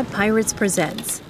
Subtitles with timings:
[0.00, 1.20] Pirates presents.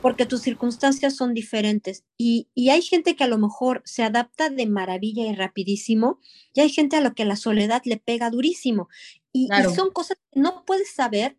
[0.00, 4.48] Porque tus circunstancias son diferentes y, y, hay gente que a lo mejor se adapta
[4.48, 6.18] de maravilla y rapidísimo
[6.54, 8.88] y hay gente a lo que la soledad le pega durísimo.
[9.32, 9.70] Y, claro.
[9.70, 11.36] y son cosas que no puedes saber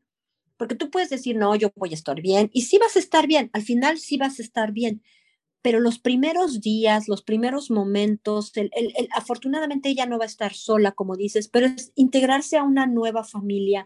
[0.57, 3.28] porque tú puedes decir, no, yo voy a estar bien y sí vas a estar
[3.28, 5.02] bien, al final sí vas a estar bien,
[5.61, 10.28] pero los primeros días, los primeros momentos, el, el, el, afortunadamente ella no va a
[10.28, 13.86] estar sola, como dices, pero es integrarse a una nueva familia.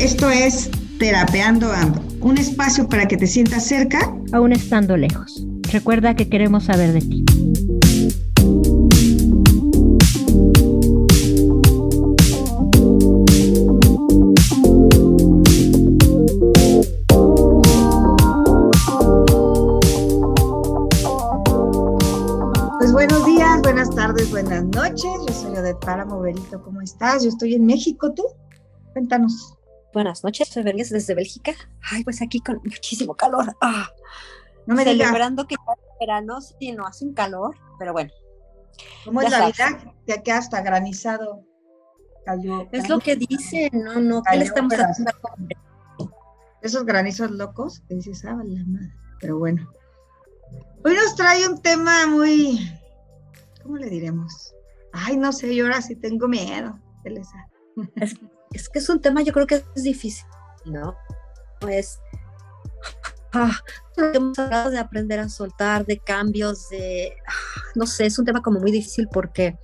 [0.00, 5.46] Esto es Terapeando Ando, un espacio para que te sientas cerca, aún estando lejos.
[5.70, 7.24] Recuerda que queremos saber de ti.
[25.80, 27.22] Páramo, Berito, ¿cómo estás?
[27.22, 28.24] Yo estoy en México, ¿tú?
[28.92, 29.54] Cuéntanos.
[29.92, 31.52] Buenas noches, soy Bergues desde Bélgica.
[31.90, 33.56] Ay, pues aquí con muchísimo calor.
[33.60, 33.88] Ah.
[34.66, 35.64] No me Celebrando digas.
[35.66, 38.10] que ya verano sí no hace un calor, pero bueno.
[39.04, 39.56] ¿Cómo es la sabes.
[39.56, 39.94] vida?
[40.18, 41.42] Aquí hasta granizado
[42.26, 42.68] cayó.
[42.72, 45.12] Es lo que dicen, no, no, ¿qué le estamos haciendo?
[46.60, 48.92] Esos granizos locos que dices, ah, la madre.
[49.20, 49.72] Pero bueno.
[50.84, 52.58] Hoy nos trae un tema muy,
[53.62, 54.54] ¿cómo le diremos?
[54.98, 56.78] Ay, no sé, yo ahora sí tengo miedo.
[57.02, 57.28] ¿Qué les
[57.96, 58.14] es,
[58.52, 60.26] es que es un tema, yo creo que es difícil,
[60.64, 60.96] ¿no?
[61.68, 61.98] Es
[63.32, 63.58] ah,
[64.14, 68.42] hemos hablado de aprender a soltar, de cambios, de, ah, no sé, es un tema
[68.42, 69.56] como muy difícil porque,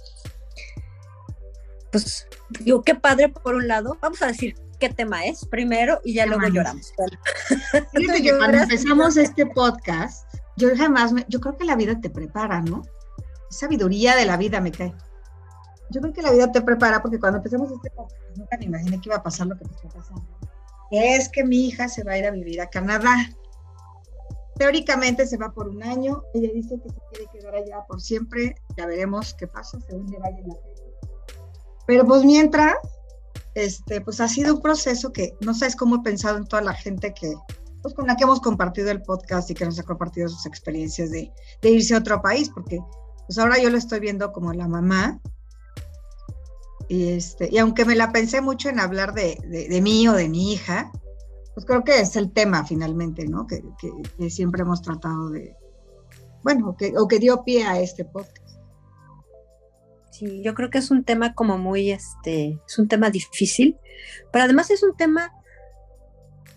[1.90, 2.26] pues,
[2.60, 6.26] digo, qué padre por un lado, vamos a decir qué tema es primero y ya
[6.26, 6.92] luego lloramos.
[7.94, 12.10] Fíjate que cuando empezamos este podcast, yo jamás, me, yo creo que la vida te
[12.10, 12.82] prepara, ¿no?
[13.50, 14.94] Sabiduría de la vida me cae.
[15.90, 19.00] Yo creo que la vida te prepara porque cuando empezamos este podcast, nunca me imaginé
[19.00, 20.24] que iba a pasar lo que te está pasando.
[20.90, 23.16] Es que mi hija se va a ir a vivir a Canadá
[24.56, 28.54] Teóricamente se va por un año, ella dice que se quiere quedar allá por siempre,
[28.76, 30.84] ya veremos qué pasa según le vaya la fecha.
[31.86, 32.74] Pero pues mientras,
[33.54, 36.72] este, pues ha sido un proceso que no sabes cómo he pensado en toda la
[36.72, 37.34] gente que,
[37.82, 41.10] pues con la que hemos compartido el podcast y que nos ha compartido sus experiencias
[41.10, 42.78] de, de irse a otro país, porque
[43.26, 45.20] pues ahora yo lo estoy viendo como la mamá,
[47.02, 50.28] este, y aunque me la pensé mucho en hablar de, de, de mí o de
[50.28, 50.92] mi hija,
[51.54, 53.46] pues creo que es el tema finalmente, ¿no?
[53.46, 55.56] Que, que, que siempre hemos tratado de,
[56.42, 58.58] bueno, que, o que dio pie a este podcast.
[60.10, 63.78] Sí, yo creo que es un tema como muy, este, es un tema difícil,
[64.32, 65.32] pero además es un tema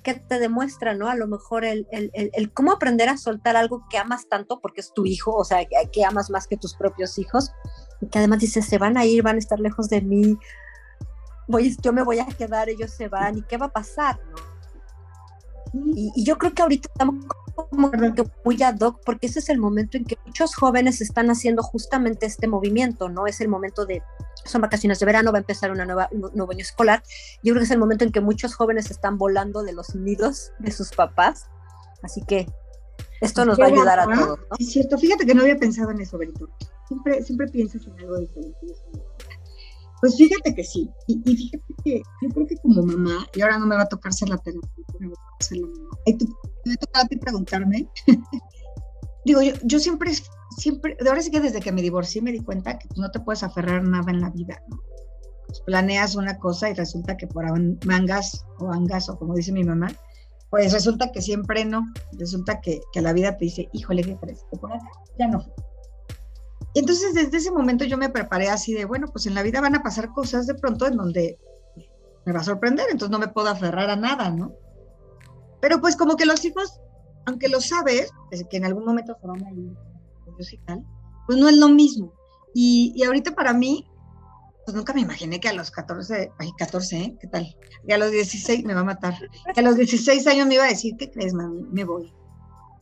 [0.08, 1.10] que te demuestra, ¿no?
[1.10, 4.62] A lo mejor el, el, el, el cómo aprender a soltar algo que amas tanto
[4.62, 7.52] porque es tu hijo, o sea, que, que amas más que tus propios hijos,
[8.00, 10.38] y que además dices, se van a ir, van a estar lejos de mí,
[11.50, 14.38] voy, yo me voy a quedar, ellos se van, ¿y qué va a pasar, no?
[15.94, 17.26] Y, y, yo creo que ahorita estamos
[17.70, 21.30] como que muy ad hoc, porque ese es el momento en que muchos jóvenes están
[21.30, 23.28] haciendo justamente este movimiento, ¿no?
[23.28, 24.02] Es el momento de,
[24.48, 27.04] son vacaciones de verano, va a empezar una nueva, un nuevo año escolar.
[27.44, 30.52] Yo creo que es el momento en que muchos jóvenes están volando de los nidos
[30.60, 31.48] de sus papás.
[32.04, 32.48] Así que
[33.22, 34.56] esto nos va a ayudar a todos, ¿no?
[34.60, 36.50] Es cierto, fíjate que no había pensado en eso, Benito.
[36.88, 38.58] Siempre, siempre piensas en algo diferente.
[40.00, 43.58] Pues fíjate que sí, y, y, fíjate que yo creo que como mamá, y ahora
[43.58, 45.90] no me va a tocar ser la terapeuta, me va a tocar ser la mamá,
[46.06, 47.90] y tú, me toca a ti preguntarme,
[49.26, 50.12] digo, yo, yo siempre,
[50.58, 53.44] siempre, ahora sí que desde que me divorcié me di cuenta que no te puedes
[53.44, 54.82] aferrar nada en la vida, ¿no?
[55.48, 57.46] Pues planeas una cosa y resulta que por
[57.86, 59.88] mangas o angas, o como dice mi mamá,
[60.50, 64.46] pues resulta que siempre no, resulta que, que la vida te dice, híjole, ¿qué crees?
[64.60, 65.46] Por acá ya no.
[66.74, 69.62] Y entonces desde ese momento yo me preparé así de, bueno, pues en la vida
[69.62, 71.40] van a pasar cosas de pronto en donde
[72.26, 74.54] me va a sorprender, entonces no me puedo aferrar a nada, ¿no?
[75.62, 76.80] Pero pues como que los hijos,
[77.26, 78.12] aunque lo sabes,
[78.50, 79.72] que en algún momento se van a ir
[80.66, 80.86] tal,
[81.26, 82.14] pues no es lo mismo.
[82.54, 83.88] Y, y ahorita para mí,
[84.66, 87.18] pues nunca me imaginé que a los 14, ay, 14, ¿eh?
[87.20, 87.56] ¿Qué tal?
[87.88, 89.16] Que a los 16 me va a matar.
[89.54, 91.64] Que a los 16 años me iba a decir, ¿qué crees, mami?
[91.72, 92.14] Me voy.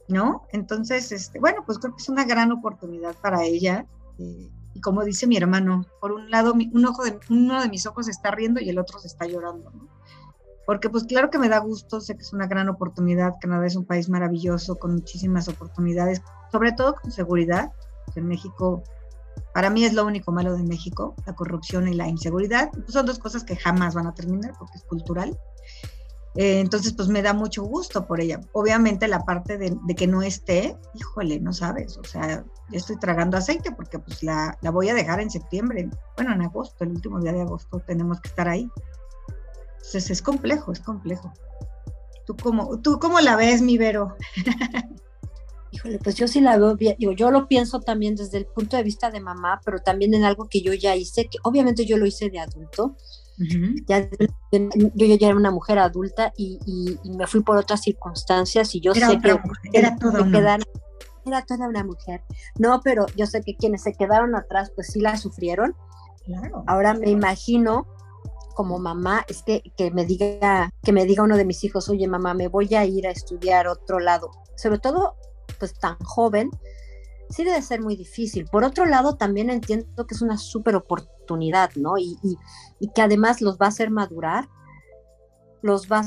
[0.07, 0.45] ¿no?
[0.51, 3.85] Entonces, este, bueno, pues creo que es una gran oportunidad para ella.
[4.19, 7.69] Eh, y como dice mi hermano, por un lado, mi, un ojo de, uno de
[7.69, 9.87] mis ojos está riendo y el otro se está llorando, ¿no?
[10.65, 13.75] Porque pues claro que me da gusto, sé que es una gran oportunidad, Canadá es
[13.75, 17.71] un país maravilloso, con muchísimas oportunidades, sobre todo con seguridad.
[18.15, 18.83] En México,
[19.53, 22.69] para mí es lo único malo de México, la corrupción y la inseguridad.
[22.71, 25.37] Pues son dos cosas que jamás van a terminar porque es cultural.
[26.35, 28.41] Eh, entonces, pues me da mucho gusto por ella.
[28.51, 33.37] Obviamente la parte de, que no esté, híjole, no sabes, o sea, ya estoy tragando
[33.37, 37.21] aceite porque pues la, la, voy a dejar en septiembre, bueno, en agosto, el último
[37.21, 38.69] día de agosto tenemos que estar ahí.
[39.77, 41.31] Entonces es complejo, es complejo.
[42.25, 44.15] ¿Tú cómo, tú cómo la ves, mi Vero?
[45.75, 48.77] Híjole, pues yo sí la veo bien, digo, yo lo pienso también desde el punto
[48.77, 51.97] de vista de mamá, pero también en algo que yo ya hice, que obviamente yo
[51.97, 52.95] lo hice de adulto,
[53.85, 54.07] ya,
[54.51, 59.19] yo ya era una mujer adulta y, me fui por otras circunstancias y yo sé
[59.21, 59.37] que
[59.73, 60.59] era toda una
[61.25, 62.21] era toda una mujer.
[62.57, 65.75] No, pero yo sé que quienes se quedaron atrás, pues sí la sufrieron.
[66.23, 66.63] Claro.
[66.67, 67.87] Ahora me imagino
[68.55, 72.07] como mamá, es que, que me diga, que me diga uno de mis hijos, oye
[72.07, 74.31] mamá, me voy a ir a estudiar otro lado.
[74.55, 75.15] Sobre todo,
[75.59, 76.49] pues tan joven,
[77.29, 78.45] sí debe ser muy difícil.
[78.45, 81.97] Por otro lado, también entiendo que es una súper oportunidad, ¿no?
[81.97, 82.17] Y,
[82.79, 84.47] y, que además los va a hacer madurar,
[85.61, 86.05] los va a...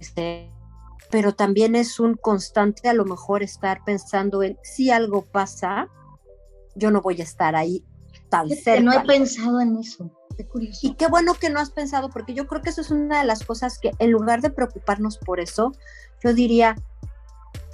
[0.00, 0.50] Este,
[1.10, 5.88] pero también es un constante a lo mejor estar pensando en si algo pasa,
[6.74, 7.84] yo no voy a estar ahí
[8.28, 8.82] tan cerca.
[8.82, 10.10] No he pensado en eso.
[10.36, 10.80] Qué curioso.
[10.82, 13.26] Y qué bueno que no has pensado, porque yo creo que eso es una de
[13.26, 15.72] las cosas que en lugar de preocuparnos por eso,
[16.22, 16.74] yo diría,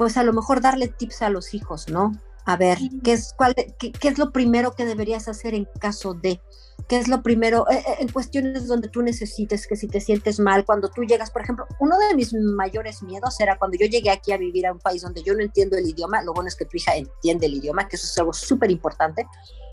[0.00, 2.18] pues a lo mejor darle tips a los hijos, ¿no?
[2.46, 6.40] A ver, ¿qué es, cuál, qué, es lo primero que deberías hacer en caso de?
[6.88, 10.40] ¿Qué es lo primero eh, eh, en cuestiones donde tú necesites que si te sientes
[10.40, 14.08] mal, cuando tú llegas, por ejemplo, uno de mis mayores miedos era cuando yo llegué
[14.08, 16.56] aquí a vivir a un país donde yo no entiendo el idioma, lo bueno es
[16.56, 19.26] que tu hija entiende el idioma, que eso es algo súper importante,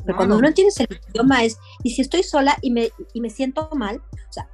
[0.06, 3.30] pero cuando no entiendes el idioma es, y si estoy sola y me, y me
[3.30, 4.50] siento mal, o sea,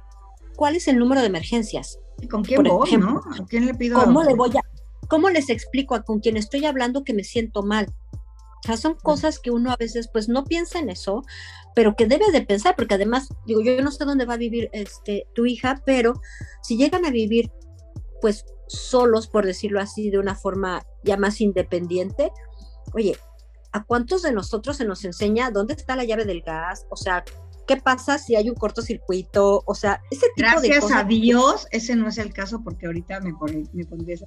[0.54, 1.98] ¿cuál es el número de emergencias?
[2.20, 3.22] ¿Y con quién voy, no?
[3.40, 3.98] ¿A quién le pido?
[3.98, 4.62] ¿Cómo le voy a,
[5.08, 7.86] cómo les explico a con quien estoy hablando que me siento mal?
[8.64, 11.22] O sea, son cosas que uno a veces pues no piensa en eso,
[11.74, 14.70] pero que debe de pensar, porque además, digo, yo no sé dónde va a vivir
[14.72, 16.14] este, tu hija, pero
[16.62, 17.52] si llegan a vivir
[18.22, 22.32] pues solos, por decirlo así, de una forma ya más independiente,
[22.94, 23.18] oye,
[23.72, 26.86] ¿a cuántos de nosotros se nos enseña dónde está la llave del gas?
[26.88, 27.22] O sea,
[27.66, 29.62] ¿qué pasa si hay un cortocircuito?
[29.66, 30.98] O sea, ese tipo Gracias de cosas.
[30.98, 34.26] a Dios, ese no es el caso porque ahorita me, pondría me pondría esa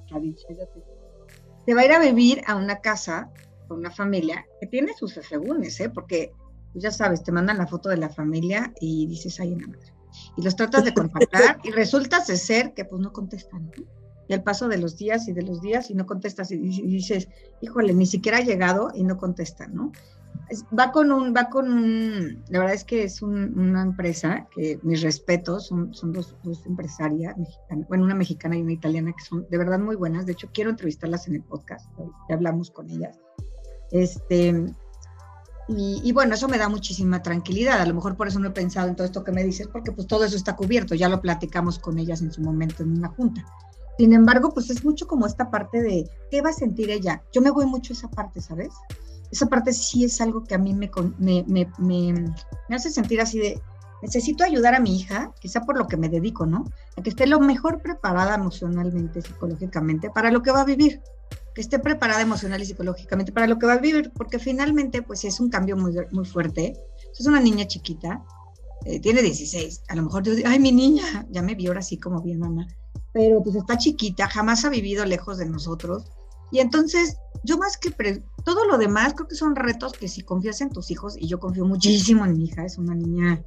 [1.66, 3.30] Te va a ir a vivir a una casa
[3.68, 5.90] con una familia que tiene sus asegúnes, ¿eh?
[5.90, 6.32] Porque,
[6.72, 9.68] pues ya sabes, te mandan la foto de la familia y dices, ay, en la
[9.68, 9.92] madre.
[10.36, 13.70] Y los tratas de contactar y resulta ser que pues no contestan,
[14.26, 17.28] Y al paso de los días y de los días y no contestas y dices,
[17.60, 19.92] híjole, ni siquiera ha llegado y no contestan, ¿no?
[20.76, 25.02] Va con un, va con un, la verdad es que es una empresa que mis
[25.02, 29.46] respetos, son, son dos, dos, empresarias mexicanas, bueno, una mexicana y una italiana que son
[29.48, 31.90] de verdad muy buenas, de hecho quiero entrevistarlas en el podcast,
[32.28, 33.18] ya hablamos con ellas,
[33.90, 34.72] este,
[35.70, 37.82] y, bueno, eso me da muchísima tranquilidad.
[37.82, 39.92] A lo mejor por eso no he pensado en todo esto que me dices, porque
[39.92, 40.94] pues todo eso está cubierto.
[40.94, 43.44] Ya lo platicamos con ellas en su momento en una junta.
[43.98, 47.22] Sin embargo, pues es mucho como esta parte de qué va a sentir ella.
[47.32, 48.70] Yo me voy mucho a esa parte, ¿sabes?
[49.30, 52.14] Esa parte sí es algo que a mí me, me, me,
[52.68, 53.60] me hace sentir así de,
[54.02, 56.64] necesito ayudar a mi hija, quizá por lo que me dedico, ¿no?
[56.96, 61.02] A que esté lo mejor preparada emocionalmente, psicológicamente, para lo que va a vivir
[61.58, 65.24] que esté preparada emocional y psicológicamente para lo que va a vivir, porque finalmente pues
[65.24, 66.76] es un cambio muy, muy fuerte.
[67.18, 68.24] Es una niña chiquita,
[68.84, 71.82] eh, tiene 16, a lo mejor yo digo, ay, mi niña, ya me vio ahora
[71.82, 72.68] sí como bien mamá,
[73.12, 76.04] pero pues está chiquita, jamás ha vivido lejos de nosotros.
[76.52, 77.90] Y entonces, yo más que
[78.44, 81.38] todo lo demás, creo que son retos que si confías en tus hijos, y yo
[81.38, 83.42] confío muchísimo en mi hija, es una niña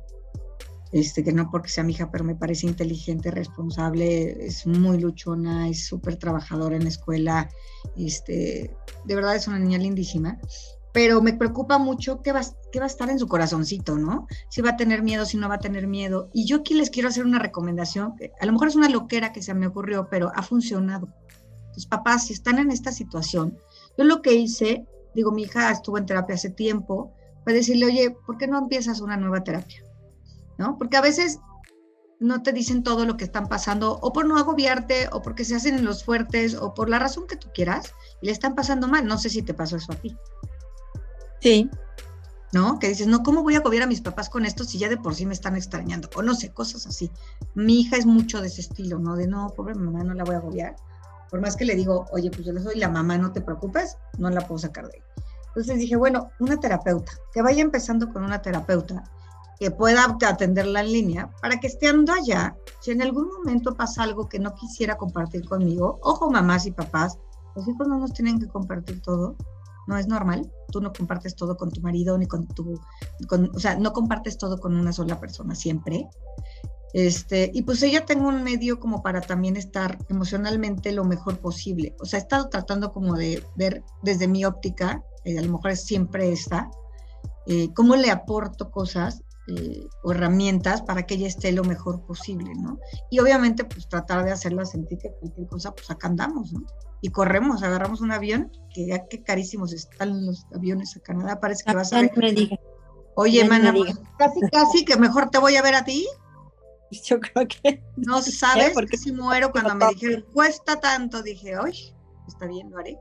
[0.92, 5.70] este, que no porque sea mi hija, pero me parece inteligente, responsable, es muy luchona,
[5.70, 7.50] es súper trabajadora en la escuela,
[7.96, 10.38] este, de verdad es una niña lindísima,
[10.94, 14.28] pero me preocupa mucho qué va, qué va a estar en su corazoncito, ¿no?
[14.50, 16.30] Si va a tener miedo, si no va a tener miedo.
[16.34, 19.42] Y yo aquí les quiero hacer una recomendación, a lo mejor es una loquera que
[19.42, 21.08] se me ocurrió, pero ha funcionado.
[21.60, 23.58] Entonces, papás, si están en esta situación,
[23.98, 28.16] yo lo que hice, digo, mi hija estuvo en terapia hace tiempo, fue decirle, oye,
[28.26, 29.84] ¿por qué no empiezas una nueva terapia?
[30.62, 30.78] ¿no?
[30.78, 31.40] Porque a veces
[32.20, 35.56] no te dicen todo lo que están pasando, o por no agobiarte, o porque se
[35.56, 39.08] hacen los fuertes, o por la razón que tú quieras, y le están pasando mal.
[39.08, 40.16] No sé si te pasó eso a ti.
[41.42, 41.70] Sí.
[42.54, 42.78] ¿No?
[42.78, 44.98] Que dices, no, ¿cómo voy a agobiar a mis papás con esto si ya de
[44.98, 46.10] por sí me están extrañando?
[46.16, 47.10] O no sé, cosas así.
[47.56, 49.16] Mi hija es mucho de ese estilo, ¿no?
[49.16, 50.76] De no, pobre mamá, no la voy a agobiar.
[51.32, 54.30] Por más que le digo, oye, pues yo soy la mamá, no te preocupes, no
[54.30, 55.04] la puedo sacar de ahí.
[55.48, 59.04] Entonces dije, bueno, una terapeuta, que vaya empezando con una terapeuta
[59.60, 64.28] que pueda atenderla en línea, para que estando allá, si en algún momento pasa algo
[64.28, 67.18] que no quisiera compartir conmigo, ojo mamás y papás,
[67.56, 69.36] los hijos no nos tienen que compartir todo,
[69.88, 72.80] no es normal, tú no compartes todo con tu marido ni con tu,
[73.28, 76.08] con, o sea, no compartes todo con una sola persona siempre.
[76.94, 81.96] Este, y pues ella tengo un medio como para también estar emocionalmente lo mejor posible.
[82.00, 85.76] O sea, he estado tratando como de ver desde mi óptica, eh, a lo mejor
[85.78, 86.70] siempre está,
[87.48, 92.52] eh, cómo le aporto cosas eh, o herramientas para que ella esté lo mejor posible,
[92.56, 92.78] ¿no?
[93.10, 96.64] Y obviamente, pues tratar de hacerla sentir que cualquier cosa, pues acá andamos, ¿no?
[97.02, 101.64] Y corremos, agarramos un avión, que ya qué carísimos están los aviones a Canadá, parece
[101.64, 102.12] que vas a ver.
[103.16, 106.08] Oye, mana, pues, casi, casi que mejor te voy a ver a ti
[107.06, 107.84] Yo creo que.
[107.96, 111.96] No sabes porque si muero cuando me dijeron, cuesta tanto, dije, ¡ay!
[112.28, 112.98] Está bien, lo haré.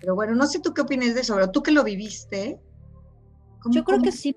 [0.00, 2.60] Pero bueno, no sé tú qué opinas de eso, pero tú que lo viviste.
[3.70, 4.36] Yo creo que sí,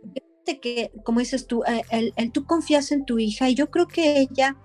[0.59, 4.19] que, como dices tú, eh, el, tú confías en tu hija y yo creo que
[4.19, 4.57] ella,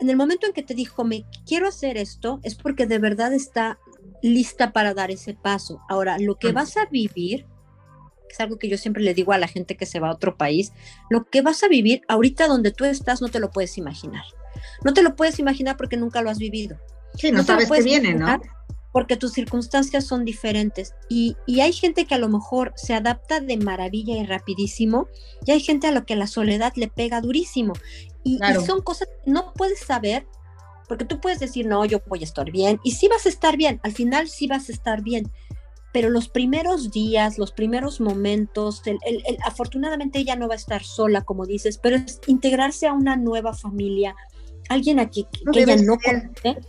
[0.00, 3.32] en el momento en que te dijo, me quiero hacer esto, es porque de verdad
[3.32, 3.78] está
[4.22, 5.80] lista para dar ese paso.
[5.88, 7.46] Ahora, lo que vas a vivir
[8.32, 10.36] es algo que yo siempre le digo a la gente que se va a otro
[10.36, 10.72] país,
[11.10, 14.24] lo que vas a vivir ahorita donde tú estás no te lo puedes imaginar.
[14.84, 16.78] No te lo puedes imaginar porque nunca lo has vivido.
[17.14, 18.40] Sí, no, sabes qué viene, ¿no?
[18.92, 23.40] Porque tus circunstancias son diferentes y, y, hay gente que a lo mejor se adapta
[23.40, 25.08] de maravilla y rapidísimo
[25.44, 27.74] y hay gente a lo que la soledad le pega durísimo.
[28.24, 30.26] Y, y son cosas que no puedes saber
[30.88, 33.56] porque tú puedes decir, no, yo voy a estar bien y sí vas a estar
[33.56, 35.30] bien, al final sí vas a estar bien,
[35.98, 38.82] pero los primeros días, los primeros momentos,
[39.44, 43.52] afortunadamente ella no va a estar sola, como dices, pero es integrarse a una nueva
[43.52, 44.14] familia,
[44.68, 46.60] alguien aquí que, ella no conoce,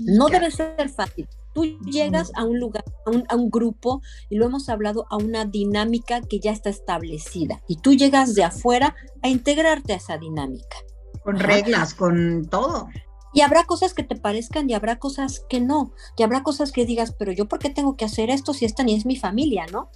[0.00, 1.26] no debe ser fácil.
[1.54, 5.16] Tú llegas a un lugar, a un, a un, grupo, y lo hemos hablado, a
[5.16, 7.62] una dinámica que ya está establecida.
[7.66, 10.76] Y tú llegas de afuera a integrarte a esa dinámica.
[11.24, 12.88] Con reglas, con todo.
[13.32, 15.92] Y habrá cosas que te parezcan y habrá cosas que no.
[16.16, 18.82] Y habrá cosas que digas, pero yo por qué tengo que hacer esto si esta
[18.82, 19.90] ni es mi familia, ¿no?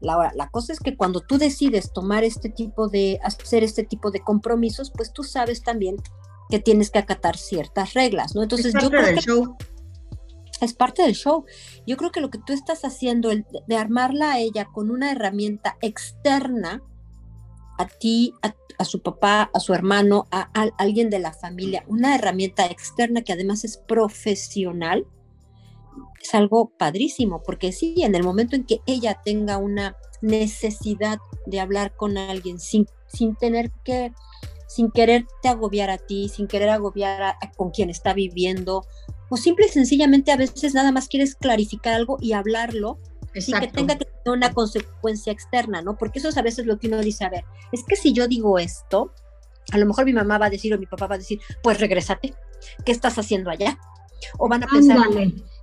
[0.00, 4.10] La, la cosa es que cuando tú decides tomar este tipo de, hacer este tipo
[4.10, 5.96] de compromisos, pues tú sabes también
[6.48, 8.42] que tienes que acatar ciertas reglas, ¿no?
[8.42, 9.56] Entonces yo creo que show.
[10.60, 11.44] es parte del show.
[11.86, 15.10] Yo creo que lo que tú estás haciendo, el de armarla a ella con una
[15.10, 16.82] herramienta externa
[17.78, 22.14] a ti, a a su papá, a su hermano, a, alguien de la familia, una
[22.14, 25.06] herramienta externa que además es profesional,
[26.22, 31.60] es algo padrísimo, porque sí, en el momento en que ella tenga una necesidad de
[31.60, 34.12] hablar con alguien sin, sin tener que,
[34.68, 38.84] sin quererte agobiar a ti, sin querer agobiar a, con quien está viviendo,
[39.28, 42.98] o simple y sencillamente a veces nada más quieres clarificar algo y hablarlo
[43.40, 45.96] sin que tenga que tener una consecuencia externa, ¿no?
[45.96, 48.28] Porque eso es a veces lo que uno dice, a ver, es que si yo
[48.28, 49.12] digo esto,
[49.72, 51.80] a lo mejor mi mamá va a decir o mi papá va a decir, pues
[51.80, 52.34] regrésate,
[52.84, 53.78] ¿qué estás haciendo allá?
[54.38, 54.98] O van a pensar...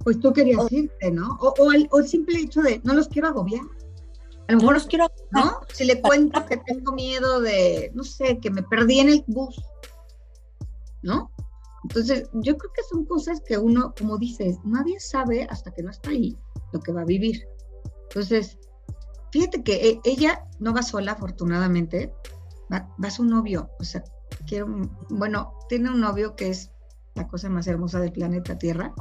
[0.03, 1.37] pues tú querías irte, ¿no?
[1.39, 3.63] O, el, simple hecho de, no los quiero agobiar.
[4.47, 5.61] A lo mejor los quiero, ¿no?
[5.73, 9.59] Si le cuento que tengo miedo de, no sé, que me perdí en el bus,
[11.01, 11.31] ¿no?
[11.83, 15.91] Entonces, yo creo que son cosas que uno, como dices, nadie sabe hasta que no
[15.91, 16.37] está ahí
[16.71, 17.47] lo que va a vivir.
[18.09, 18.57] Entonces,
[19.31, 22.13] fíjate que e, ella no va sola, afortunadamente,
[22.71, 24.03] va, va su novio, o sea,
[24.47, 24.67] quiero,
[25.09, 26.71] bueno, tiene un novio que es
[27.15, 28.93] la cosa más hermosa del planeta Tierra.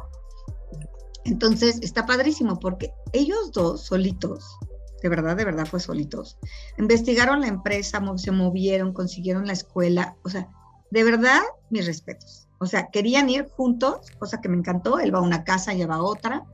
[1.24, 4.58] Entonces, está padrísimo porque ellos dos solitos,
[5.02, 6.38] de verdad, de verdad fue solitos,
[6.78, 10.48] investigaron la empresa, se movieron, consiguieron la escuela, o sea,
[10.90, 12.48] de verdad, mis respetos.
[12.58, 15.86] O sea, querían ir juntos, cosa que me encantó, él va a una casa, ella
[15.86, 16.44] va a otra,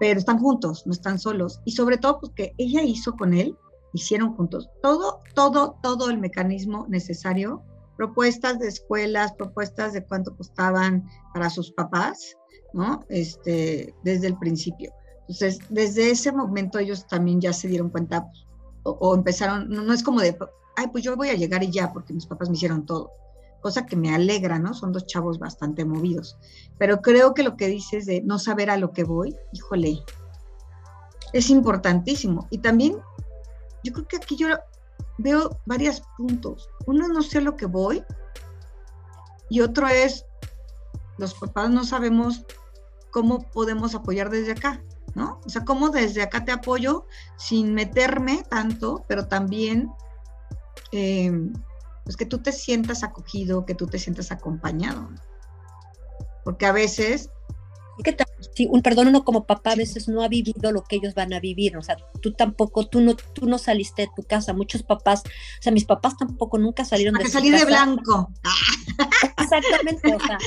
[0.00, 1.60] pero están juntos, no están solos.
[1.64, 3.56] Y sobre todo porque ella hizo con él,
[3.92, 7.62] hicieron juntos todo, todo, todo el mecanismo necesario,
[7.96, 12.36] propuestas de escuelas, propuestas de cuánto costaban para sus papás,
[12.72, 13.00] ¿no?
[13.08, 14.92] Este, desde el principio.
[15.20, 18.26] Entonces, desde ese momento ellos también ya se dieron cuenta
[18.82, 20.36] o, empezaron, no, no es como de,
[20.76, 23.10] ay, pues yo voy a llegar y ya, porque mis papás me hicieron todo
[23.64, 24.74] cosa que me alegra, ¿no?
[24.74, 26.36] Son dos chavos bastante movidos.
[26.76, 30.00] Pero creo que lo que dices de no saber a lo que voy, híjole,
[31.32, 32.46] es importantísimo.
[32.50, 32.98] Y también,
[33.82, 34.48] yo creo que aquí yo
[35.16, 36.68] veo varios puntos.
[36.84, 38.04] Uno, no sé a lo que voy.
[39.48, 40.26] Y otro es,
[41.16, 42.44] los papás no sabemos
[43.10, 44.82] cómo podemos apoyar desde acá,
[45.14, 45.40] ¿no?
[45.46, 47.06] O sea, cómo desde acá te apoyo
[47.38, 49.90] sin meterme tanto, pero también...
[50.92, 51.32] Eh,
[52.04, 55.08] pues que tú te sientas acogido, que tú te sientas acompañado.
[56.44, 57.30] Porque a veces...
[58.54, 61.32] Sí, un perdón, uno como papá a veces no ha vivido lo que ellos van
[61.32, 64.82] a vivir, o sea, tú tampoco, tú no, tú no saliste de tu casa, muchos
[64.82, 68.32] papás, o sea, mis papás tampoco nunca salieron de su salir de blanco.
[69.38, 70.38] Exactamente, o sea,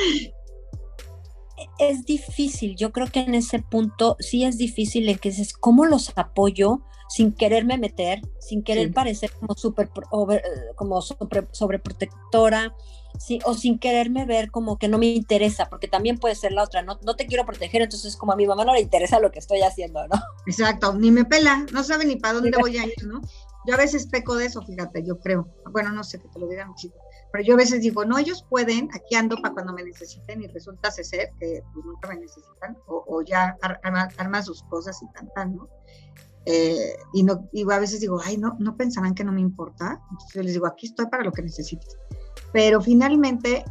[1.79, 5.85] es difícil, yo creo que en ese punto sí es difícil en que dices, ¿cómo
[5.85, 6.81] los apoyo?
[7.07, 9.89] Sin quererme meter, sin querer parecer como súper
[10.31, 10.41] eh,
[10.75, 12.73] como sobre, sobreprotectora,
[13.19, 16.63] Sí, o sin quererme ver como que no me interesa, porque también puede ser la
[16.63, 19.31] otra, no, no te quiero proteger, entonces como a mi mamá no le interesa lo
[19.31, 20.15] que estoy haciendo, ¿no?
[20.45, 23.21] Exacto, ni me pela, no sabe ni para dónde voy a ir, ¿no?
[23.65, 25.47] Yo a veces peco de eso, fíjate, yo creo.
[25.71, 28.45] Bueno, no sé que te lo digan chicos, pero yo a veces digo, no, ellos
[28.49, 32.77] pueden, aquí ando para cuando me necesiten y resulta ser que pues, nunca me necesitan
[32.87, 33.57] o, ya
[34.17, 35.67] arman, sus cosas y tan, ¿no?
[36.49, 40.01] Eh, y, no, y a veces digo, ay, no, no pensarán que no me importa.
[40.11, 41.97] Entonces les digo, aquí estoy para lo que necesites.
[42.53, 43.65] Pero finalmente,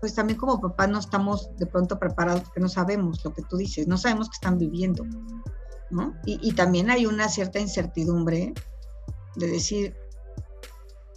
[0.00, 3.58] pues también como papás no estamos de pronto preparados porque no sabemos lo que tú
[3.58, 5.04] dices, no sabemos qué están viviendo,
[5.90, 6.14] ¿no?
[6.24, 8.54] Y, y también hay una cierta incertidumbre
[9.36, 9.94] de decir,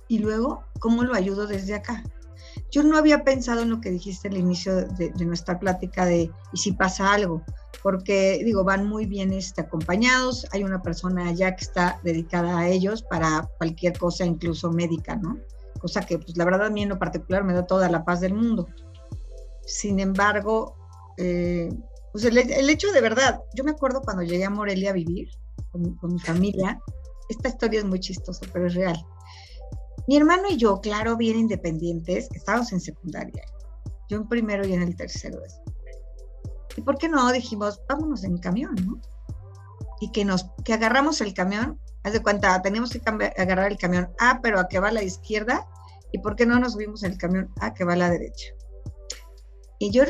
[0.10, 2.04] y luego, ¿cómo lo ayudo desde acá?
[2.76, 6.58] Yo no había pensado en lo que dijiste al inicio de, nuestra plática de, ¿y
[6.58, 7.42] si pasa algo?
[7.82, 12.68] Porque, digo, van muy bien este, acompañados, hay una persona allá que está dedicada a
[12.68, 15.38] ellos para cualquier cosa, incluso médica, ¿no?
[15.80, 18.20] Cosa que, pues, la verdad, a mí en lo particular me da toda la paz
[18.20, 18.68] del mundo.
[19.66, 20.76] Sin embargo,
[21.16, 21.70] eh,
[22.12, 22.38] pues el,
[22.70, 25.30] hecho de verdad, yo me acuerdo cuando llegué a Morelia a vivir
[25.72, 26.82] con mi familia,
[27.30, 28.98] esta historia es muy chistosa, pero es real.
[30.08, 33.44] Mi hermano y yo, claro, bien independientes, estábamos en secundaria.
[34.08, 35.40] Yo en primero y en el tercero.
[36.76, 37.32] ¿Y por qué no?
[37.32, 39.00] Dijimos, vámonos en camión, ¿no?
[40.00, 43.02] Y que nos, que agarramos el camión, haz de cuenta, tenemos que
[43.38, 45.68] agarrar el camión A, pero a que va a la izquierda,
[46.12, 48.54] y por qué no nos subimos en el camión A que va a la derecha.
[49.78, 50.04] Y yo,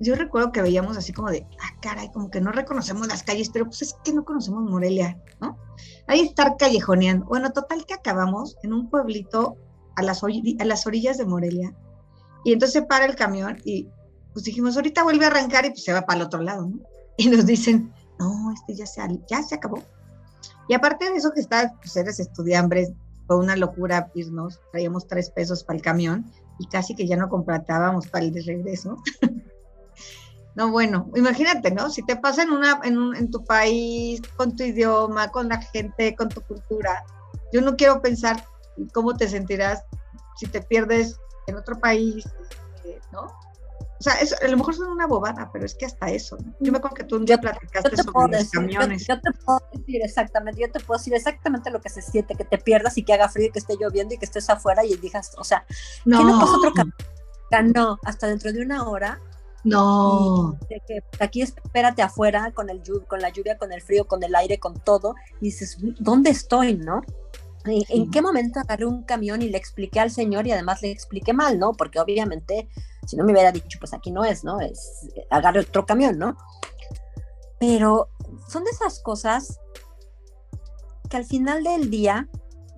[0.00, 3.50] yo recuerdo que veíamos así como de, ah, caray, como que no reconocemos las calles,
[3.50, 5.56] pero pues es que no conocemos Morelia, ¿no?
[6.08, 7.26] Ahí estar callejoneando.
[7.26, 9.56] Bueno, total que acabamos en un pueblito
[9.94, 11.74] a las, a las orillas de Morelia.
[12.44, 13.88] Y entonces para el camión y
[14.32, 16.80] pues dijimos, ahorita vuelve a arrancar y pues se va para el otro lado, ¿no?
[17.16, 19.78] Y nos dicen, no, este ya se, ya se acabó.
[20.68, 22.92] Y aparte de eso que está, pues eres estudiantes,
[23.26, 27.28] fue una locura irnos, traíamos tres pesos para el camión y casi que ya no
[27.28, 28.96] contratábamos para el de regreso.
[30.54, 31.90] no, bueno, imagínate, ¿no?
[31.90, 36.14] Si te pasa en, una, en, en tu país, con tu idioma, con la gente,
[36.16, 37.04] con tu cultura,
[37.52, 38.44] yo no quiero pensar
[38.92, 39.84] cómo te sentirás
[40.36, 42.24] si te pierdes en otro país,
[42.84, 43.26] eh, ¿no?
[44.02, 46.36] O sea, a lo mejor son una bobada, pero es que hasta eso.
[46.44, 46.52] ¿no?
[46.58, 49.06] Yo me acuerdo que tú un día platicaste sobre los camiones.
[49.06, 52.44] Yo, te puedo decir exactamente, yo te puedo decir exactamente lo que se siente, que
[52.44, 54.96] te pierdas y que haga frío y que esté lloviendo y que estés afuera y
[54.96, 55.64] digas, o sea,
[56.04, 56.18] no.
[56.18, 57.72] ¿qué no pasa otro camión?
[57.74, 59.20] No, hasta dentro de una hora.
[59.62, 60.58] No.
[60.68, 64.58] que aquí espérate afuera con, el, con la lluvia, con el frío, con el aire,
[64.58, 65.14] con todo.
[65.40, 67.02] Y dices, ¿dónde estoy, no?
[67.64, 71.32] ¿En, qué momento agarré un camión y le expliqué al señor y además le expliqué
[71.32, 71.72] mal, ¿no?
[71.72, 72.68] Porque obviamente,
[73.06, 74.60] si no me hubiera dicho, pues aquí no es, ¿no?
[74.60, 76.36] Es agarre otro camión, ¿no?
[77.58, 78.08] Pero
[78.48, 79.60] son de esas cosas
[81.08, 82.28] que al final del día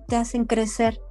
[0.07, 1.01] te hacen crecer.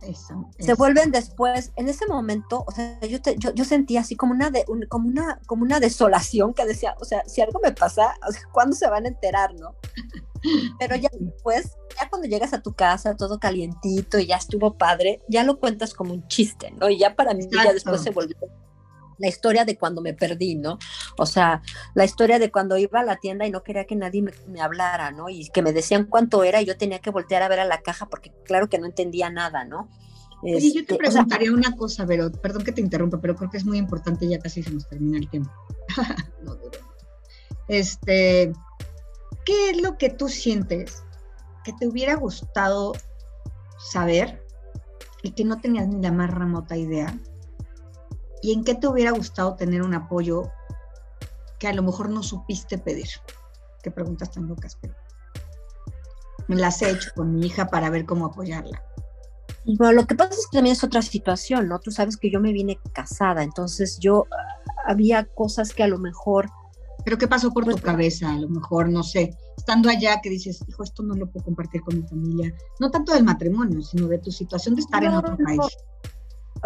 [0.00, 4.32] Eso, Se vuelven después, en ese momento, o sea, yo, yo, yo, sentía así como
[4.32, 8.16] una, de, como, una, como una desolación que decía, o sea, si algo me pasa,
[8.26, 9.76] o sea, ¿cuándo se van a enterar, no?
[10.78, 15.22] Pero ya después, ya cuando llegas a tu casa, todo calientito y ya estuvo padre,
[15.28, 16.88] ya lo cuentas como un chiste, ¿no?
[16.88, 18.36] Y ya para mí ya después se volvió
[19.22, 20.78] la historia de cuando me perdí, ¿no?
[21.16, 21.62] O sea,
[21.94, 25.12] la historia de cuando iba a la tienda y no quería que nadie me, hablara,
[25.12, 25.28] ¿no?
[25.28, 27.82] Y que me decían cuánto era y yo tenía que voltear a ver a la
[27.82, 29.88] caja porque claro que no entendía nada, ¿no?
[30.42, 33.58] Oye, yo te este, preguntaría una cosa, pero perdón que te interrumpa, pero creo que
[33.58, 35.52] es muy importante, ya casi se nos termina el tiempo.
[36.42, 36.56] no,
[37.68, 38.52] este,
[39.44, 41.02] ¿qué es lo que tú sientes
[41.64, 42.92] que te hubiera gustado
[43.78, 44.44] saber
[45.22, 47.18] y que no tenías ni la más remota idea?
[48.42, 50.50] ¿Y en qué te hubiera gustado tener un apoyo
[51.58, 53.08] que a lo mejor no supiste pedir?
[53.82, 54.78] Qué preguntas tan locas,
[56.48, 58.82] me las he hecho con mi hija para ver cómo apoyarla.
[59.64, 61.78] Bueno, lo que pasa es que también es otra situación, ¿no?
[61.78, 64.26] Tú sabes que yo me vine casada, entonces yo
[64.84, 66.50] había cosas que a lo mejor
[67.04, 68.32] pero ¿qué pasó por tu cabeza?
[68.32, 71.82] A lo mejor, no sé, estando allá que dices, hijo, esto no lo puedo compartir
[71.82, 72.54] con mi familia.
[72.80, 75.60] No tanto del matrimonio, sino de tu situación de estar en otro país.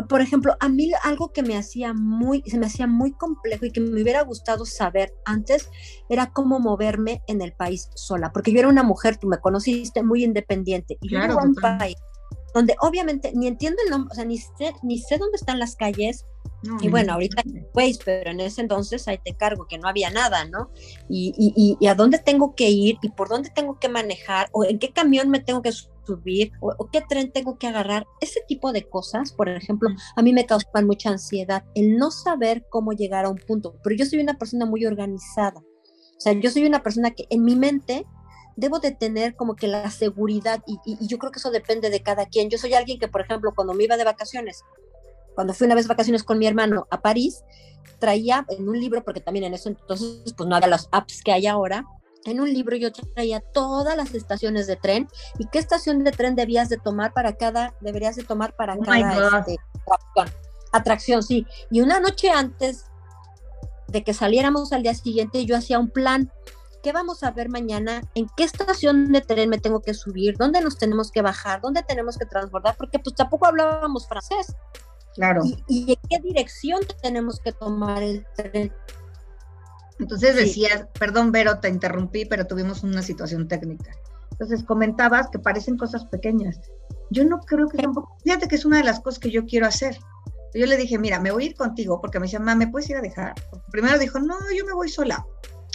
[0.09, 3.72] Por ejemplo, a mí algo que me hacía muy, se me hacía muy complejo y
[3.72, 5.70] que me hubiera gustado saber antes
[6.11, 10.03] era cómo moverme en el país sola, porque yo era una mujer, tú me conociste,
[10.03, 10.99] muy independiente.
[11.01, 11.96] Y claro, yo un país
[12.57, 15.77] donde obviamente ni entiendo el nombre, o sea, ni sé, ni sé dónde están las
[15.77, 16.25] calles.
[16.81, 17.42] y bueno, ahorita
[17.75, 20.71] pues, pero en ese entonces ahí te cargo que no había nada, ¿no?
[21.07, 24.64] Y, y, y, a dónde tengo que ir y por dónde tengo que manejar o
[24.64, 28.07] en qué camión me tengo que subir o, qué tren tengo que agarrar.
[28.23, 32.64] Ese tipo de cosas, por ejemplo, a mí me causan mucha ansiedad el no saber
[32.71, 33.77] cómo llegar a un punto.
[33.85, 35.61] Pero yo soy una persona muy organizada.
[35.61, 38.07] O sea, yo soy una persona que en mi mente
[38.57, 42.27] debo de tener como que la seguridad y, yo creo que eso depende de cada
[42.27, 42.51] quien.
[42.51, 44.64] Yo soy alguien que, por ejemplo, cuando me iba de vacaciones,
[45.35, 47.45] cuando fui una vez vacaciones con mi hermano a París,
[47.99, 51.33] traía en un libro, porque también en eso entonces pues no había las apps que
[51.33, 51.85] hay ahora,
[52.27, 56.35] en un libro yo traía todas las estaciones de tren y qué estación de tren
[56.35, 60.47] debías de tomar para cada, deberías de tomar para Oh cada este, atracción.
[60.73, 61.47] Atracción, sí.
[61.71, 62.87] Y una noche antes
[63.88, 66.33] de que saliéramos al día siguiente, yo hacía un plan.
[66.83, 68.03] ¿Qué vamos a ver mañana?
[68.15, 70.37] ¿En qué estación de tren me tengo que subir?
[70.37, 71.61] ¿Dónde nos tenemos que bajar?
[71.61, 72.77] ¿Dónde tenemos que transbordar?
[72.77, 74.55] Porque pues tampoco hablábamos francés.
[75.15, 75.41] Claro.
[75.45, 78.73] ¿Y, y en qué dirección tenemos que tomar el tren?
[79.99, 80.41] Entonces Sí.
[80.45, 83.91] decías, perdón Vero, te interrumpí, pero tuvimos una situación técnica.
[84.33, 86.61] Entonces comentabas que parecen cosas pequeñas.
[87.11, 89.67] Yo no creo que po- Fíjate que es una de las cosas que yo quiero
[89.67, 89.99] hacer.
[90.55, 92.89] Yo le dije, mira, me voy a ir contigo porque me dice, mamá, ¿me puedes
[92.91, 93.35] ir a dejar?
[93.51, 95.25] Porque primero dijo, no, yo me voy sola.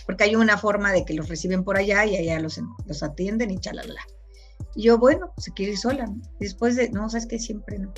[0.05, 2.59] Porque hay una forma de que los reciben por allá y allá los,
[3.03, 4.01] atienden y chalala.
[4.75, 6.05] Y yo, bueno, pues se quiere ir sola.
[6.05, 6.21] ¿no?
[6.39, 7.93] Después de, no, sabes que siempre no.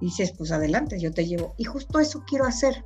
[0.00, 1.54] Y dices, pues adelante, yo te llevo.
[1.56, 2.84] Y justo eso quiero hacer.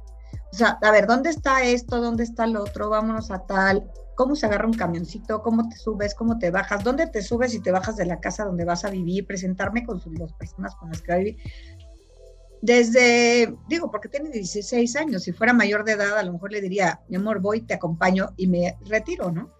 [0.53, 2.01] O sea, a ver, ¿dónde está esto?
[2.01, 2.91] ¿Dónde está lo otro?
[2.91, 3.91] Vámonos a tal.
[4.17, 5.43] ¿Cómo se agarra un camioncito?
[5.43, 6.15] ¿Cómo te subes?
[6.15, 6.85] ¿Cómo te bajas?
[6.85, 9.27] ¿Dónde te subes y te bajas de la casa donde vas a vivir?
[9.27, 11.39] Presentarme con las personas con las que va a vivir.
[12.63, 16.61] Desde, digo, porque tiene 16 años, si fuera mayor de edad, a lo mejor le
[16.61, 19.51] diría, mi amor, voy, te acompaño y me retiro, ¿no?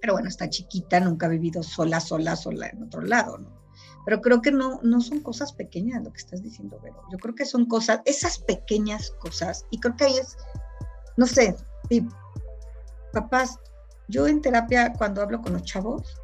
[0.00, 3.60] Pero bueno, está chiquita, nunca ha vivido sola, sola, sola en otro lado, ¿no?
[4.04, 7.02] Pero creo que no, no son cosas pequeñas lo que estás diciendo, Vero.
[7.10, 10.36] Yo creo que son cosas, esas pequeñas cosas, y creo que ahí es,
[11.16, 11.56] no sé,
[11.90, 12.06] y
[13.12, 13.58] papás,
[14.08, 16.16] yo en terapia cuando hablo con los chavos,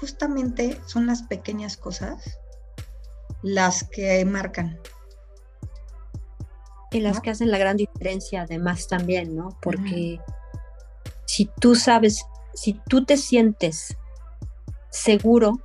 [0.00, 2.38] justamente son las pequeñas cosas
[3.42, 4.78] las que marcan.
[6.90, 7.22] Y las ¿no?
[7.22, 9.58] que hacen la gran diferencia además también, ¿no?
[9.60, 10.20] Porque
[11.26, 12.24] si tú sabes,
[12.54, 13.96] si tú te sientes
[14.90, 15.60] seguro,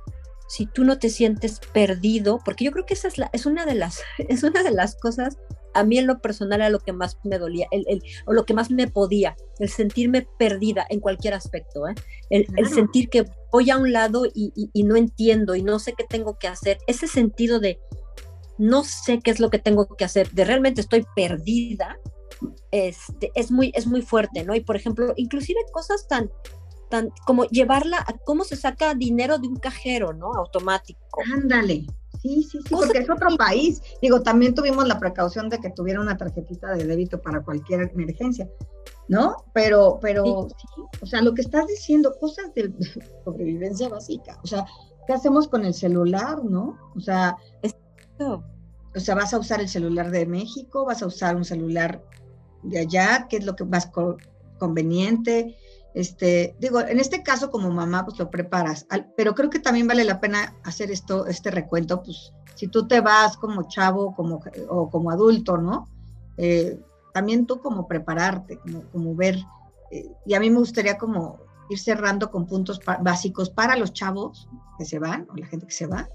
[0.48, 3.64] si tú no te sientes perdido, porque yo creo que esa es, la, es una
[3.64, 5.38] de las, es una de las cosas,
[5.72, 8.44] a mí en lo personal era lo que más me dolía, el, el- o lo
[8.44, 11.94] que más me podía, el sentirme perdida en cualquier aspecto, ¿eh?
[12.30, 15.94] el, sentir que voy a un lado y, y- y no entiendo y no sé
[15.94, 17.80] qué tengo que hacer, ese sentido de
[18.58, 21.98] no sé qué es lo que tengo que hacer, de realmente estoy perdida,
[22.70, 24.54] este, es, muy, es muy fuerte, ¿no?
[24.54, 26.30] Y por ejemplo, inclusive cosas tan,
[26.90, 30.32] tan como llevarla a cómo se saca dinero de un cajero, ¿no?
[30.32, 31.20] Automático.
[31.34, 31.86] Ándale.
[32.20, 33.82] Sí, sí, sí, porque es otro país.
[34.00, 38.48] Digo, también tuvimos la precaución de que tuviera una tarjetita de débito para cualquier emergencia,
[39.08, 39.44] ¿no?
[39.52, 42.72] Pero, pero sí, o sea, lo que estás diciendo, cosas de
[43.24, 44.38] sobrevivencia básica.
[44.42, 44.64] O sea,
[45.06, 46.78] ¿qué hacemos con el celular, no?
[46.96, 47.36] O sea,
[48.96, 52.04] O sea, vas a usar el celular de México, vas a usar un celular
[52.62, 54.20] de allá, ¿qué es lo que más co-
[54.58, 55.56] conveniente?
[55.94, 60.04] Este, digo, en este caso como mamá, pues lo preparas, pero creo que también vale
[60.04, 64.90] la pena hacer esto, este recuento, pues si tú te vas como chavo como, o
[64.90, 65.88] como adulto, ¿no?
[66.36, 66.80] Eh,
[67.12, 68.58] también tú como prepararte,
[68.92, 69.36] como, ver,
[69.90, 74.48] eh, y a mí me gustaría como ir cerrando con puntos básicos para los chavos
[74.78, 76.08] que se van, o la gente que se va,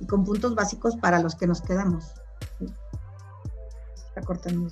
[0.00, 2.14] y con puntos básicos para los que nos quedamos.
[2.58, 2.66] ¿sí?
[3.94, 4.70] Se está cortando.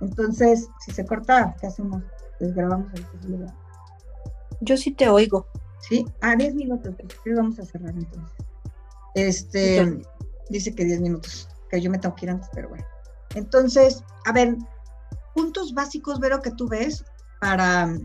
[0.00, 2.02] Entonces, si se corta, ¿qué hacemos?
[2.38, 3.54] Desgrabamos el celular.
[4.60, 5.46] yo sí te oigo.
[5.80, 8.36] Sí, a 10 minutos, pues sí, vamos a cerrar entonces.
[9.14, 10.02] Este,
[10.50, 12.84] dice que 10 minutos, que yo me tengo que ir antes, pero bueno.
[13.34, 14.56] Entonces, a ver,
[15.34, 17.04] puntos básicos, Vero, que tú ves
[17.40, 17.96] para,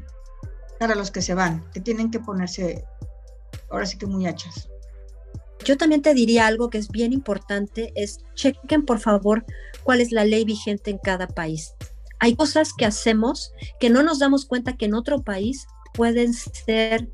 [0.80, 2.86] para los que se van, que tienen que ponerse,
[3.72, 4.70] ahora sí que muy hachas.
[5.64, 9.46] Yo también te diría algo que es bien importante, es chequen por favor
[9.84, 11.74] cuál es la ley vigente en cada país.
[12.20, 17.10] Hay cosas que hacemos que no nos damos cuenta que en otro país pueden ser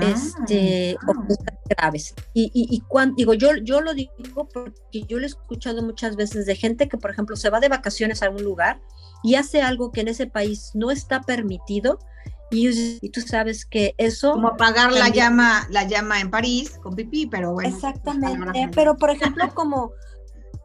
[0.00, 2.14] este, Ah, ofensas graves.
[2.32, 2.82] Y, y,
[3.16, 6.96] digo, yo, yo lo digo porque yo lo he escuchado muchas veces de gente que,
[6.96, 8.80] por ejemplo, se va de vacaciones a un lugar
[9.22, 11.98] y hace algo que en ese país no está permitido
[12.52, 14.32] y, y tú sabes que eso...
[14.32, 17.70] como apagar la llama, la llama en París con pipí, pero bueno.
[17.70, 19.92] pues, Exactamente, pero por ejemplo, como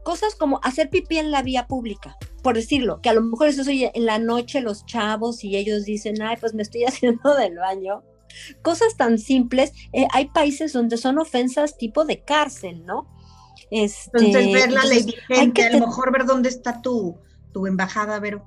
[0.03, 3.61] cosas como hacer pipí en la vía pública, por decirlo, que a lo mejor eso
[3.63, 7.57] oye en la noche los chavos y ellos dicen, ay, pues me estoy haciendo del
[7.57, 8.03] baño.
[8.61, 13.07] Cosas tan simples, eh, hay países donde son ofensas tipo de cárcel, ¿no?
[13.71, 17.17] Este, Entonces, ver la ley vigente, que a lo mejor ver dónde está tu,
[17.51, 18.45] tu embajada, Vero.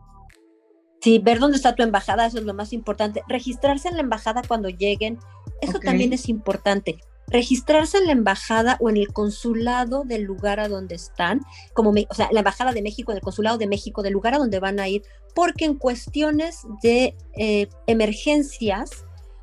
[1.00, 3.22] Sí, ver dónde está tu embajada, eso es lo más importante.
[3.28, 5.18] Registrarse en la embajada cuando lleguen,
[5.62, 6.98] eso también es importante.
[7.28, 11.40] Registrarse en la embajada o en el consulado del lugar a donde están,
[11.74, 14.34] como me- o sea, la embajada de México, en el consulado de México, del lugar
[14.34, 15.02] a donde van a ir,
[15.34, 18.90] porque en cuestiones de eh, emergencias,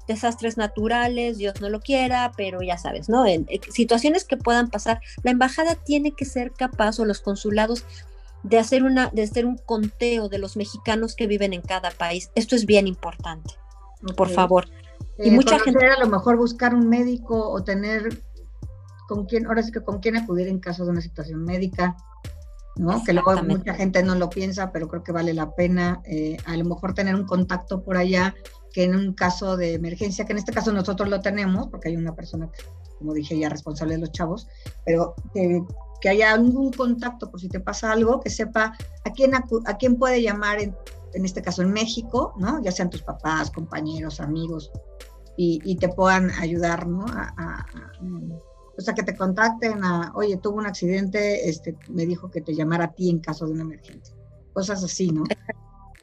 [0.08, 3.26] desastres naturales, Dios no lo quiera, pero ya sabes, ¿no?
[3.26, 7.86] En, eh, situaciones que puedan pasar, la embajada tiene que ser capaz o los consulados
[8.48, 12.32] de hacer, una, de hacer un conteo de los mexicanos que viven en cada país.
[12.36, 13.56] Esto es bien importante,
[14.16, 14.68] por favor.
[15.18, 15.86] y eh, mucha gente...
[15.86, 18.24] A lo mejor buscar un médico o tener
[19.08, 21.96] con quién, ahora sí que con quién acudir en caso de una situación médica.
[22.76, 23.04] ¿no?
[23.04, 26.56] Que luego mucha gente no lo piensa, pero creo que vale la pena eh, a
[26.56, 28.36] lo mejor tener un contacto por allá
[28.72, 31.96] que en un caso de emergencia, que en este caso nosotros lo tenemos, porque hay
[31.96, 32.64] una persona que,
[33.00, 34.48] como dije, ya responsable de los chavos,
[34.86, 35.64] pero que,
[36.02, 39.96] que haya algún contacto por si te pasa algo, que sepa a quién, a quién
[39.98, 40.76] puede llamar, en,
[41.14, 42.62] en este caso en México, ¿no?
[42.62, 44.72] Ya sean tus papás, compañeros, amigos,
[45.38, 47.06] y, y te puedan ayudar, ¿no?
[47.08, 47.66] a,
[48.78, 52.54] o sea, que te contacten a, oye, tuvo un accidente, este, me dijo que te
[52.54, 54.16] llamara a ti en caso de una emergencia.
[54.54, 55.24] Cosas así, ¿no?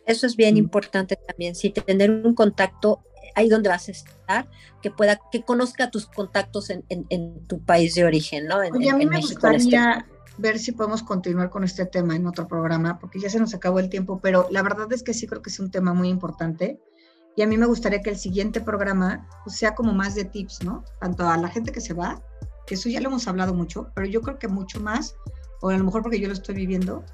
[0.06, 3.00] Eso es bien importante también, sí, tener un contacto
[3.34, 4.48] ahí donde vas a estar,
[4.82, 8.58] que pueda, que conozca tus contactos en, en, tu país de origen, ¿no?
[8.58, 10.06] Oye, a mí me este gustaría
[10.38, 13.78] ver si podemos continuar con este tema en otro programa, porque ya se nos acabó
[13.78, 16.80] el tiempo, pero la verdad es que sí creo que es un tema muy importante.
[17.36, 20.62] Y a mí me gustaría que el siguiente programa pues, sea como más de tips,
[20.62, 20.84] ¿no?
[21.00, 22.22] Tanto a la gente que se va,
[22.66, 25.16] que eso ya lo hemos hablado mucho, pero yo creo que mucho más,
[25.60, 27.04] o a lo mejor porque yo lo estoy viviendo,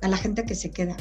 [0.00, 0.96] a la gente que se queda,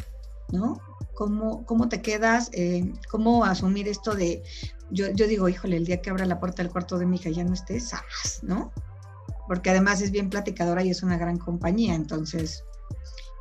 [0.52, 0.80] ¿no?
[1.16, 2.50] ¿Cómo, cómo te quedas?
[2.54, 4.44] Eh, ¿Cómo asumir esto de,
[4.90, 7.30] yo, yo digo, híjole, el día que abra la puerta del cuarto de mi hija
[7.30, 7.92] ya no estés,
[8.42, 8.72] ¿no?
[9.48, 12.64] Porque además es bien platicadora y es una gran compañía, entonces,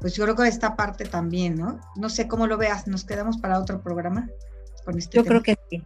[0.00, 1.80] pues yo creo que esta parte también, ¿no?
[1.96, 4.28] No sé cómo lo veas, ¿nos quedamos para otro programa?
[4.84, 5.84] Con este yo creo que sí,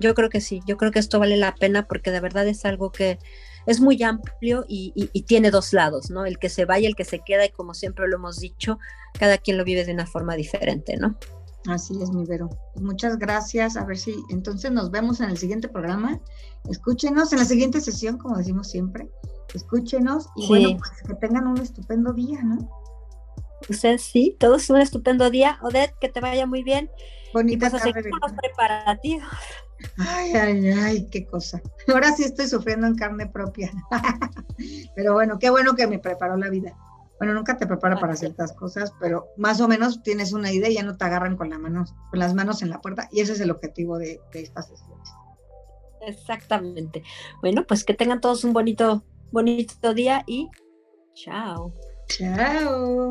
[0.00, 2.64] yo creo que sí, yo creo que esto vale la pena porque de verdad es
[2.64, 3.18] algo que
[3.66, 6.26] es muy amplio y, tiene dos lados, ¿no?
[6.26, 8.78] El que se va y el que se queda, y como siempre lo hemos dicho,
[9.18, 11.16] cada quien lo vive de una forma diferente, ¿no?
[11.66, 12.50] Así es, mi Vero.
[12.76, 13.76] Muchas gracias.
[13.76, 16.20] A ver si entonces nos vemos en el siguiente programa.
[16.68, 19.08] Escúchenos en la siguiente sesión, como decimos siempre.
[19.54, 22.68] Escúchenos y bueno, pues que tengan un estupendo día, ¿no?
[23.68, 25.58] Ustedes sí, todos un estupendo día.
[25.62, 26.90] Odette, que te vaya muy bien.
[27.32, 29.28] Bonita y pues los preparativos.
[29.98, 31.60] Ay, ay, ay, qué cosa.
[31.88, 33.70] Ahora sí estoy sufriendo en carne propia.
[34.96, 36.76] Pero bueno, qué bueno que me preparó la vida.
[37.18, 40.74] Bueno, nunca te prepara para ciertas cosas, pero más o menos tienes una idea y
[40.74, 43.08] ya no te agarran con, la manos, con las manos en la puerta.
[43.12, 45.08] Y ese es el objetivo de, de estas sesiones.
[46.06, 47.02] Exactamente.
[47.40, 50.50] Bueno, pues que tengan todos un bonito, bonito día y
[51.14, 51.72] chao.
[52.08, 53.10] Chao.